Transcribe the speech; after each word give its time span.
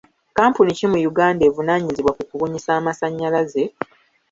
Kkampuni 0.29 0.71
ki 0.77 0.85
mu 0.91 0.97
Uganda 1.11 1.41
ezivunaanyizibwa 1.45 2.15
ku 2.17 2.21
kubunyisa 2.29 2.69
amasannyalaze? 2.79 3.63